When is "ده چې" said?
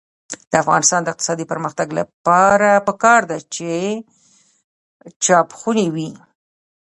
3.29-3.71